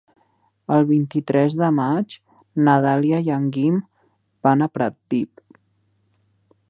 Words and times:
El 0.75 0.85
vint-i-tres 0.91 1.55
de 1.59 1.67
maig 1.79 2.15
na 2.69 2.75
Dàlia 2.87 3.21
i 3.27 3.29
en 3.37 3.45
Guim 3.59 3.79
van 4.49 4.65
a 4.65 4.71
Pratdip. 4.79 5.61